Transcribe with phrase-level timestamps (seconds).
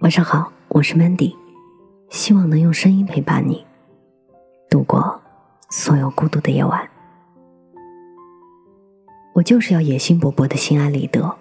[0.00, 1.34] 晚上好，我是 Mandy，
[2.10, 3.64] 希望能用声音陪伴你
[4.68, 5.22] 度过
[5.70, 6.86] 所有孤独的夜晚。
[9.32, 11.34] 我就是要野心勃勃的心安理得。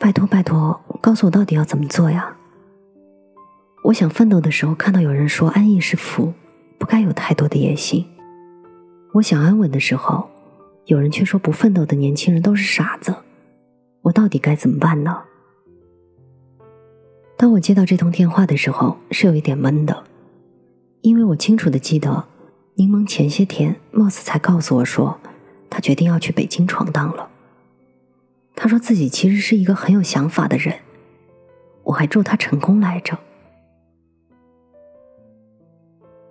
[0.00, 2.36] 拜托拜托，告诉我到底要怎么做呀？
[3.84, 6.32] 我想奋斗的时候，看到有人说安逸是福，
[6.76, 8.04] 不该有太多的野心。
[9.12, 10.28] 我想安稳的时候，
[10.86, 13.14] 有人却说不奋斗的年轻人都是傻子。
[14.02, 15.22] 我到底该怎么办呢？
[17.42, 20.04] 当我接到这通电话的时候，是有一点闷的，
[21.00, 22.24] 因为我清楚的记得，
[22.76, 25.18] 柠檬前些天貌似才告诉我说，
[25.68, 27.28] 他决定要去北京闯荡了。
[28.54, 30.78] 他说自己其实是一个很有想法的人，
[31.82, 33.18] 我还祝他成功来着。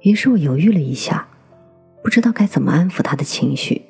[0.04, 1.28] 于是我犹豫了一下，
[2.02, 3.82] 不知道该怎么安抚他的情绪，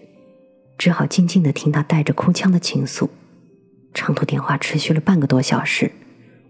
[0.75, 3.11] 只好静静的听他带着哭腔的倾诉。
[3.93, 5.91] 长途电话持续了半个多小时。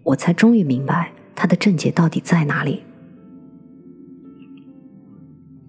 [0.03, 2.83] 我才终于明白她的症结到底在哪里。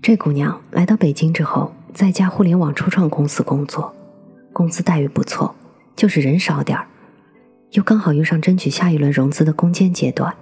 [0.00, 3.94] 这姑娘来到北京之后，在一家互联网初创公司工作，
[4.52, 5.54] 工资待遇不错，
[5.94, 6.86] 就是人少点儿，
[7.72, 10.34] 又刚好遇上争取下一轮融资的攻坚阶段，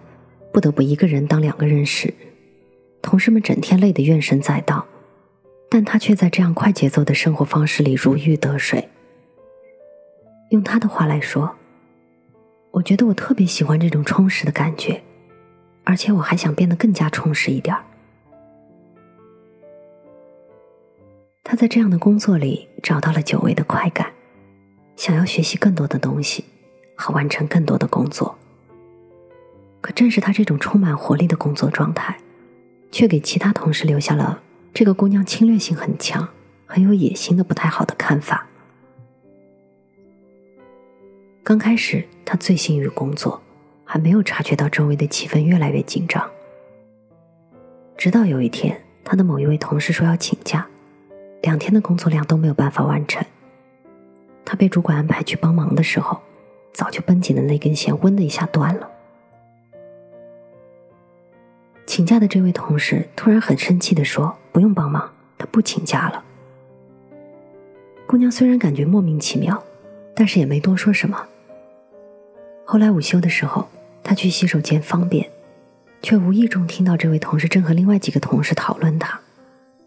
[0.53, 2.15] 不得不一个人当两个人使，
[3.03, 4.87] 同事们整天累得怨声载道，
[5.69, 8.89] 但她却在这样快节奏的生活方式里如鱼得水。
[10.51, 11.55] 用她的话来说。
[12.73, 15.03] 我觉得我特别喜欢这种充实的感觉，
[15.85, 17.85] 而且我还想变得更加充实一点儿。
[21.43, 24.13] 他在这样的工作里找到了久违的快感，
[24.95, 26.45] 想要学习更多的东西，
[26.95, 28.39] 和完成更多的工作。
[29.81, 32.17] 可正是他这种充满活力的工作状态，
[32.93, 34.41] 却给其他同事留下了
[34.73, 36.29] 这个姑娘侵略性很强、
[36.67, 38.47] 很有野心的不太好的看法。
[41.43, 43.43] 刚开始，他醉心于工作，
[43.85, 46.31] 还没有察觉到周围的气氛越来越紧张。
[47.97, 50.65] 直到有一天，他的某一位同事说要请假，
[51.43, 53.21] 两天的工作量都没有办法完成。
[54.45, 56.21] 他被主管安排去帮忙的时候，
[56.73, 58.89] 早就绷紧的那根弦“嗡”的一下断了。
[61.85, 66.23] 请假的这位同事突然很生气的说：“不用帮忙，他不请假了。”
[68.07, 69.61] 姑娘虽然感觉莫名其妙，
[70.15, 71.27] 但是也没多说什么。
[72.71, 73.69] 后来午休的时候，
[74.01, 75.29] 他去洗手间方便，
[76.03, 79.21] 却无意中听到这位同事正和另外几个同事讨论他，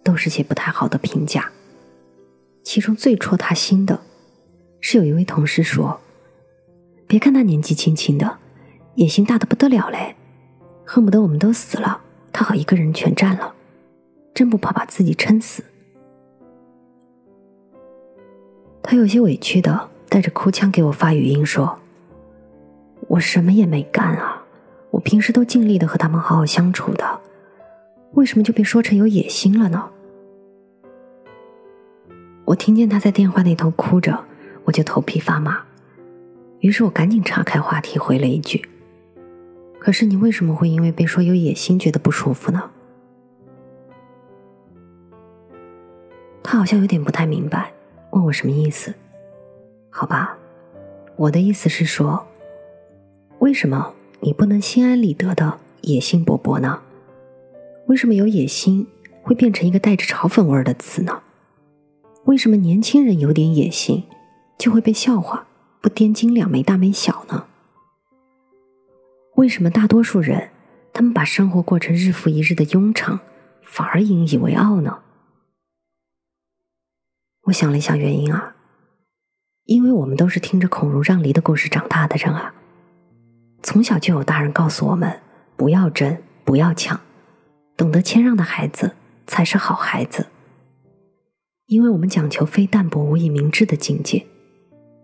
[0.03, 1.49] 都是些不太好的评价。
[2.61, 4.01] 其中最戳他心的，
[4.81, 6.01] 是有一位同事说
[7.07, 8.39] ：“别看他年纪轻轻的，
[8.95, 10.17] 野心大的不得了嘞，
[10.83, 12.01] 恨不得我们都死了，
[12.33, 13.55] 他好一个人全占了，
[14.33, 15.63] 真不怕把自己撑死。”
[18.83, 21.79] 他有些委屈的带着哭腔给我发语音说。
[23.07, 24.43] 我什么也没干啊！
[24.91, 27.21] 我平时都尽力的和他们好好相处的，
[28.13, 29.89] 为什么就被说成有野心了呢？
[32.45, 34.23] 我听见他在电话那头哭着，
[34.65, 35.63] 我就头皮发麻。
[36.59, 38.69] 于是我赶紧岔开话题回了一句
[39.79, 42.69] ：“可是你为什么会因为被说有野心觉得不舒服呢？”
[46.43, 47.73] 他好像有点不太明白，
[48.11, 48.93] 问我什么意思。
[49.89, 50.37] 好吧，
[51.15, 52.27] 我的意思是说。
[53.43, 56.81] 为什么你不能心安理得的野心勃勃呢？
[57.87, 58.87] 为什么有野心
[59.21, 61.21] 会变成一个带着嘲讽味儿的词呢？
[62.23, 64.05] 为什么年轻人有点野心
[64.57, 65.45] 就会被笑话
[65.81, 67.47] 不掂斤两没大没小呢？
[69.35, 70.51] 为什么大多数人
[70.93, 73.19] 他们把生活过成日复一日的庸常，
[73.61, 74.99] 反而引以为傲呢？
[77.47, 78.55] 我想了一下原因啊，
[79.65, 82.55] 因为我们都是听着孔融让梨的故事长大的人啊。
[83.63, 85.21] 从小就有大人告诉我们：
[85.55, 86.99] 不要争，不要抢，
[87.77, 88.91] 懂得谦让的孩子
[89.25, 90.27] 才是好孩子。
[91.67, 94.27] 因为我们讲求非淡泊无以明志的境界，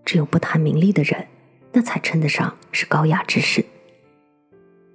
[0.03, 1.27] 只有不谈名利的人，
[1.71, 3.63] 那才称得上是高雅之士。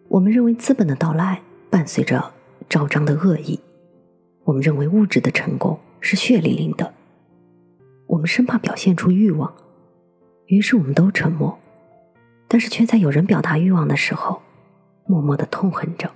[0.09, 1.41] 我们认为资本的到来
[1.71, 2.35] 伴随着
[2.69, 3.59] 昭彰的恶意，
[4.45, 6.93] 我们认为物质的成功是血淋淋的，
[8.09, 9.55] 我们生怕表现出欲望，
[10.49, 11.59] 于是我们都沉默。
[12.55, 14.41] 但是却在有人表达欲望的时候，
[15.07, 16.09] 默默的痛恨着。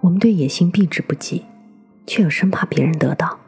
[0.00, 1.44] 我们对野心避之不及，
[2.06, 3.38] 却又生怕别人得到。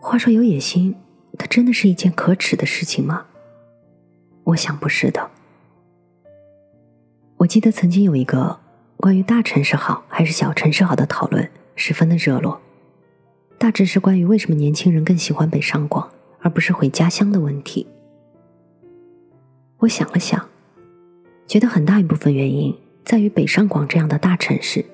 [0.00, 0.96] 话说有野心，
[1.38, 3.26] 它真的是一件可耻的事情吗？
[4.42, 5.30] 我想不是的。
[7.36, 8.58] 我记得曾经有一个
[8.96, 12.60] 关于大城市好还是小城市好的讨论，十分的热络。
[13.56, 16.10] 大致是关于为什么年轻人更喜欢北上广
[16.40, 17.86] 而不是回家乡的问题。
[19.82, 20.48] 我想了想，
[21.44, 22.72] 觉得很大一部分原因
[23.04, 24.84] 在于北上广这样的大城市，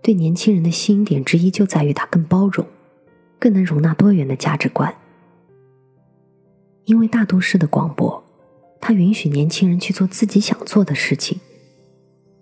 [0.00, 2.64] 对年轻人的吸引点之一就在于它更包容，
[3.40, 4.94] 更能容纳多元的价值观。
[6.84, 8.22] 因为大都市的广博，
[8.80, 11.40] 它允许年轻人去做自己想做的事情，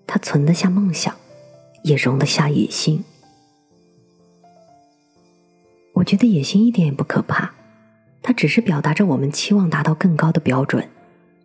[0.06, 1.16] 它存得下梦想，
[1.82, 3.02] 也容得下野心。
[5.94, 7.54] 我觉得野心一点也不可怕，
[8.20, 10.86] 它只是表达着我们期望达到更高的标准，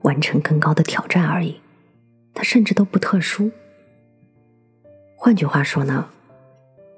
[0.02, 1.60] 完成更高的挑战而已。
[2.34, 3.52] 它甚至都不特殊。
[5.16, 6.10] 换句话说呢，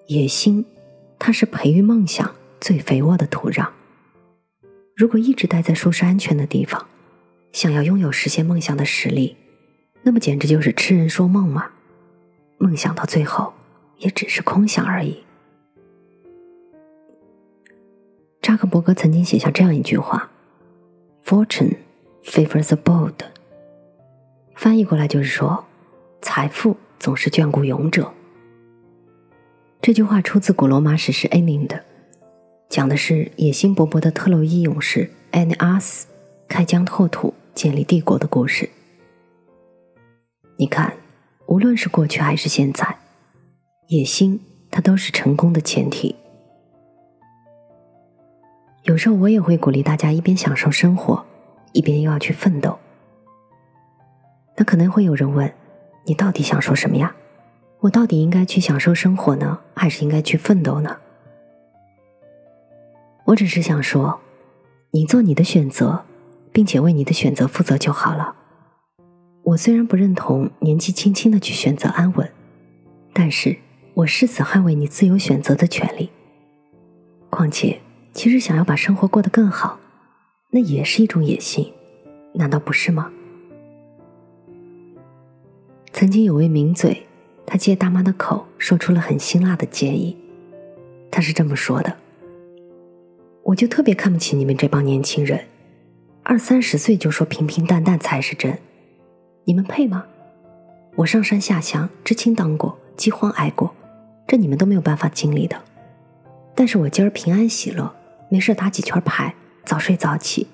[0.07, 0.65] 野心，
[1.17, 3.69] 它是培育梦想最肥沃的土壤。
[4.95, 6.87] 如果一直待在舒适安全的地方，
[7.51, 9.35] 想要拥有实现梦想的实力，
[10.03, 11.71] 那么简直就是痴人说梦嘛！
[12.59, 13.53] 梦想到最后
[13.97, 15.23] 也只是空想而已。
[18.41, 20.31] 扎克伯格曾经写下这样一句话
[21.25, 21.77] ：“Fortune
[22.23, 23.13] favors the bold。”
[24.55, 25.65] 翻译过来就是说，
[26.21, 28.11] 财富总是眷顾勇者。
[29.81, 31.83] 这句话出自古罗马史诗《a m 的。
[32.69, 36.07] 讲的是野心勃勃的特洛伊勇士埃涅阿斯
[36.47, 38.67] 开疆拓土、建立帝国的故事。
[40.57, 40.93] 你看，
[41.45, 42.97] 无论是过去还是现在，
[43.89, 44.39] 野心
[44.71, 46.15] 它都是成功的前提。
[48.83, 51.23] 有时候我也会鼓励大家一边享受生活，
[51.73, 52.79] 一边又要去奋斗。
[54.55, 55.53] 那可能会有人问：
[56.05, 57.13] 你到底想说什么呀？
[57.81, 60.97] 我到底应该去享受生活呢，还是应该去奋斗呢？
[63.25, 64.19] 我只是想说，
[64.91, 66.05] 你做你的选择，
[66.51, 68.35] 并且为你的选择负责就好了。
[69.43, 72.31] 我虽然不认同年纪轻轻的去选择安稳，
[73.11, 73.57] 但是
[73.95, 76.09] 我誓死捍卫你自由选择的权利。
[77.29, 77.81] 况且，
[78.13, 79.79] 其实想要把生活过得更好，
[80.55, 81.73] 那也是一种野心，
[82.33, 83.11] 难道不是吗？
[85.91, 87.07] 曾经有位名嘴，
[87.43, 90.15] 他借大妈的口说出了很辛辣的建议，
[91.09, 91.91] 他是这么说的。
[93.41, 95.43] 我就特别看不起你们这帮年轻人，
[96.21, 98.55] 二三十岁就说平平淡淡才是真，
[99.45, 100.05] 你们配吗？
[100.97, 103.73] 我上山下乡，知青当过，饥荒挨过，
[104.27, 105.59] 这你们都没有办法经历的。
[106.53, 107.91] 但是我今儿平安喜乐，
[108.29, 109.33] 没事打几圈牌，
[109.65, 110.47] 早睡早起，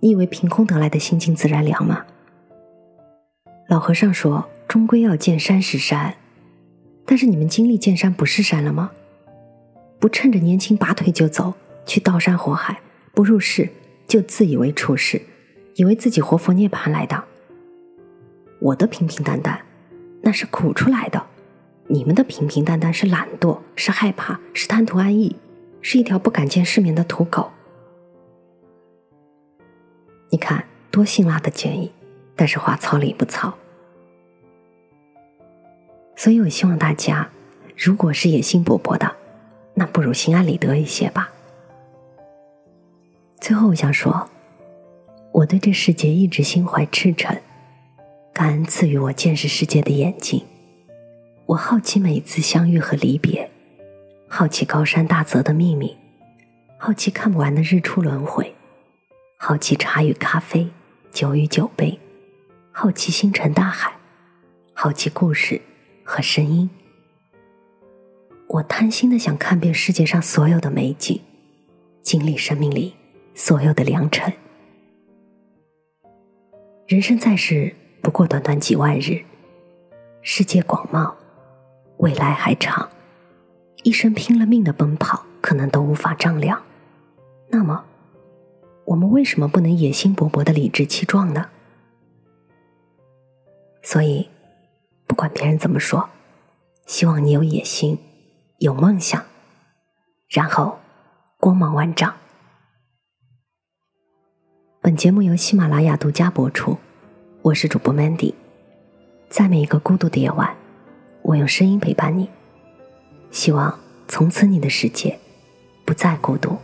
[0.00, 2.04] 你以为凭空得来的心静自然凉吗？
[3.68, 6.14] 老和尚说，终归要见山是山，
[7.04, 8.90] 但是你们经历见山不是山了吗？
[9.98, 11.54] 不趁着年轻拔腿就走。
[11.84, 12.80] 去刀山火海，
[13.12, 13.68] 不入世
[14.06, 15.20] 就自以为出世，
[15.74, 17.24] 以为自己活佛涅槃来的。
[18.60, 19.60] 我的平平淡淡，
[20.22, 21.20] 那是苦出来的；
[21.88, 25.34] 你们的平平淡淡是懒惰，是害怕，是贪图安逸，
[25.80, 27.50] 是一条不敢见世面的土狗。
[30.32, 31.92] 你看多辛辣的建议，
[32.34, 33.52] 但是话糙理不糙。
[36.16, 37.28] 所以我希望大家，
[37.76, 39.14] 如果是野心勃勃的，
[39.74, 41.30] 那不如心安理得一些吧。
[43.38, 44.30] 最后，我想说，
[45.32, 47.36] 我对这世界一直心怀赤诚，
[48.32, 50.42] 感恩赐予我见识世界的眼睛。
[51.44, 53.50] 我好奇每一次相遇和离别，
[54.28, 55.98] 好奇高山大泽的秘密，
[56.78, 58.54] 好奇看不完的日出轮回，
[59.44, 60.70] 好奇茶与咖啡，
[61.10, 61.98] 酒与酒杯，
[62.70, 63.92] 好奇星辰大海，
[64.72, 65.60] 好奇故事
[66.04, 66.70] 和声音。
[68.46, 71.20] 我贪心的想看遍世界上所有的美景，
[72.02, 72.94] 经历生命里。
[73.34, 74.32] 所有的良辰，
[76.86, 79.24] 人生在世不过短短几万日，
[80.20, 81.12] 世界广袤，
[81.96, 82.88] 未来还长，
[83.82, 86.62] 一生拼了命的奔跑，可能都无法丈量。
[87.48, 87.84] 那么，
[88.84, 91.48] 我们为什么不能野心勃勃的理直气壮呢？
[93.82, 94.28] 所以，
[95.06, 96.08] 不管别人怎么说，
[96.86, 97.98] 希望你有野心，
[98.58, 99.24] 有梦想，
[100.28, 100.78] 然后
[101.38, 102.14] 光芒万丈。
[104.80, 106.76] 本节目由喜马拉雅独家播出，
[107.42, 108.34] 我是主播 Mandy，
[109.28, 110.56] 在每一个孤独的夜晚，
[111.22, 112.28] 我用声音陪伴你，
[113.30, 115.18] 希望从此你的世界
[115.84, 116.58] 不再孤独。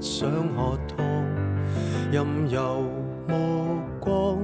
[0.00, 1.06] 想喝汤。
[2.10, 2.84] 任由
[3.26, 4.38] 目光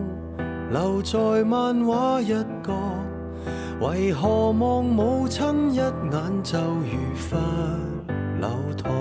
[0.70, 2.28] 留在漫画一
[2.62, 2.72] 角。
[3.80, 5.92] 为何望母亲一眼
[6.42, 7.36] 就如忽
[8.40, 8.92] 流淌？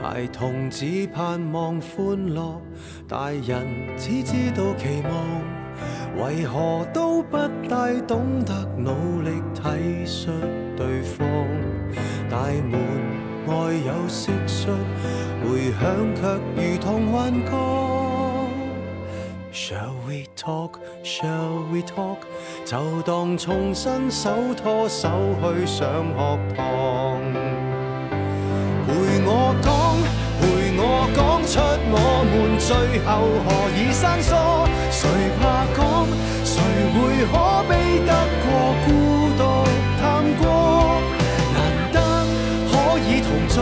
[0.00, 2.60] 孩童只盼望欢乐，
[3.08, 6.24] 大人只知道期望。
[6.24, 7.36] 为何都不
[7.68, 10.28] 大懂得努力体恤
[10.76, 11.26] 对方？
[12.30, 12.78] 大门
[13.46, 13.52] 爱
[13.86, 14.72] 有蟋蟀，
[15.42, 15.82] 回响
[16.14, 16.20] 却
[16.56, 17.50] 如同幻觉。
[19.52, 20.80] Shall we talk?
[21.04, 22.18] Shall we talk?
[22.64, 25.08] 就当重新手拖手
[25.40, 25.86] 去上
[26.16, 27.20] 学堂。
[28.86, 28.90] 陪
[29.26, 29.68] 我讲，
[30.40, 30.42] 陪
[30.76, 30.82] 我
[31.14, 31.52] 讲出
[31.92, 31.96] 我
[32.30, 32.70] 们最
[33.04, 33.10] 后
[33.44, 34.34] 何以生疏？
[34.90, 35.00] 谁
[35.38, 35.42] 怕
[35.76, 35.82] 讲？
[36.44, 36.52] 谁
[36.92, 36.96] 会
[37.30, 37.32] 可
[37.68, 37.72] 悲
[38.04, 38.10] 得
[38.42, 38.46] 过
[38.84, 38.88] 孤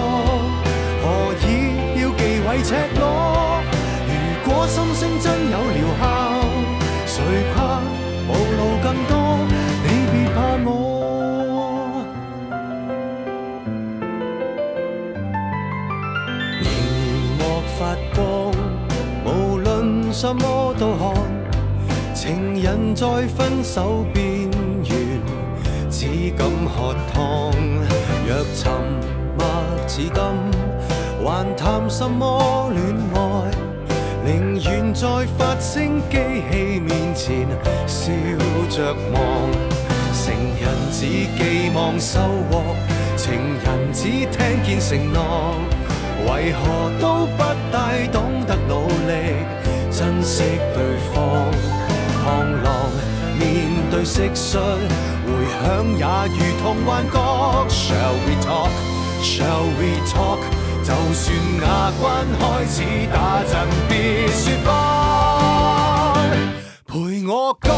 [0.00, 3.62] 何以要忌讳赤裸？
[4.06, 4.10] 如
[4.44, 6.02] 果心声真有疗效，
[7.06, 7.16] 谁
[7.54, 7.80] 怕
[8.26, 9.12] 暴露更多？
[9.84, 10.70] 你别怕我。
[16.62, 16.64] 荧
[17.38, 17.40] 幕
[17.78, 17.80] 发
[18.14, 18.16] 光，
[19.24, 21.02] 无论什么都看。
[22.14, 24.24] 情人在分手边
[24.84, 25.20] 缘，
[25.90, 27.52] 只敢喝汤。
[28.24, 28.70] 若沉
[29.94, 30.14] 至今，
[31.22, 32.82] 还谈什么恋
[33.14, 33.18] 爱？
[34.24, 35.06] 宁愿在
[35.36, 36.16] 发声机
[36.50, 37.46] 器面前
[37.86, 38.10] 笑
[38.70, 39.20] 着望。
[40.14, 41.00] 成人只
[41.36, 42.20] 寄望收
[42.50, 42.62] 获，
[43.18, 45.20] 情人只听见承诺。
[46.24, 49.12] 为何都不大懂得努力
[49.90, 50.42] 珍惜
[50.74, 51.20] 对方？
[52.24, 52.26] 螳
[52.64, 52.90] 螂
[53.38, 53.44] 面
[53.90, 54.56] 对蟋蟀，
[55.26, 55.28] 回
[55.60, 56.02] 响也
[56.38, 57.21] 如同幻觉。
[59.42, 60.38] Shall we talk?
[60.84, 62.76] 就算牙关开始
[63.12, 63.52] 打震，
[63.88, 64.70] 别说谎。
[66.86, 66.94] 陪
[67.26, 67.74] 我讲，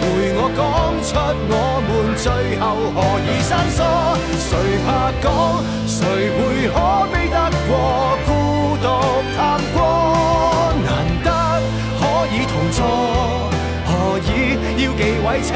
[0.00, 0.02] 陪
[0.34, 0.64] 我讲
[1.04, 1.12] 出
[1.50, 1.52] 我
[1.84, 2.24] 们最
[2.56, 3.78] 后何以生疏？
[4.38, 4.48] 谁
[4.86, 4.88] 怕
[5.20, 5.24] 讲，
[5.86, 6.00] 谁
[6.32, 6.40] 会
[6.72, 6.74] 可
[7.12, 7.36] 悲得
[7.68, 7.70] 过
[8.24, 8.30] 孤
[8.80, 8.86] 独
[9.36, 9.36] 探
[9.74, 9.76] 過？
[10.86, 10.88] 難
[11.22, 11.28] 得
[12.00, 12.80] 可以同坐，
[13.84, 13.92] 何
[14.24, 15.52] 以要忌讳赤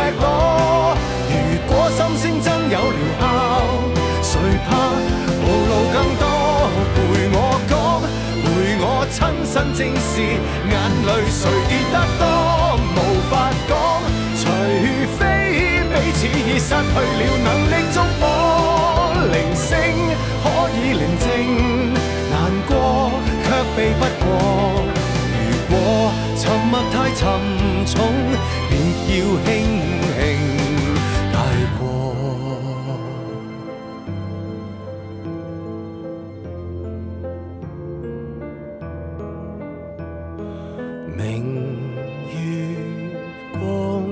[9.19, 10.73] 亲身正视，眼
[11.05, 12.23] 泪谁跌得多？
[12.95, 12.97] 无
[13.29, 13.75] 法讲，
[14.39, 14.43] 除
[15.19, 15.21] 非
[15.91, 18.23] 彼此已失去了能力觸摸。
[19.33, 19.67] 铃声
[20.41, 21.27] 可以宁静，
[22.31, 22.33] 难
[22.69, 22.71] 过
[23.43, 24.27] 却避不过。
[25.35, 25.75] 如果
[26.37, 27.21] 沉默太沉
[27.85, 27.99] 重，
[28.71, 28.73] 别
[29.19, 29.78] 要轻
[41.17, 41.77] 明
[42.33, 42.37] 月
[43.59, 44.05] 光，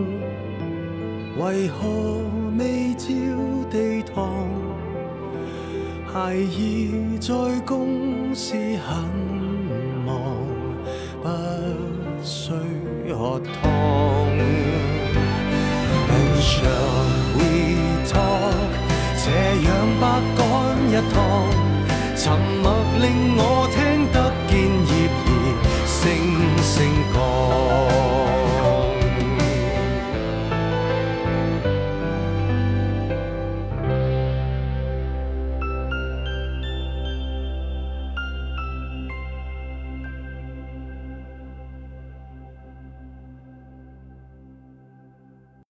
[1.38, 2.22] 为何
[2.58, 3.06] 未照
[3.70, 4.14] 地堂？
[6.06, 7.34] 孩儿在
[7.66, 8.88] 公司很
[10.04, 10.14] 忙，
[11.22, 11.24] 不
[12.22, 12.50] 需
[13.12, 13.52] 喝汤。
[16.08, 17.40] And shall we
[18.06, 18.72] talk？
[19.22, 19.26] 这
[19.66, 19.68] 样
[20.00, 20.02] 百
[20.36, 20.40] 赶
[20.88, 21.14] 一趟，
[22.16, 22.22] 沉
[22.62, 22.64] 默
[23.00, 23.04] 令
[23.36, 23.40] 我
[23.74, 23.76] 听
[24.12, 24.16] 得
[24.48, 24.54] 见。
[26.06, 26.14] 星
[26.62, 28.25] 星破